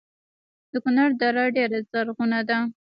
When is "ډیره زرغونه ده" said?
1.57-2.57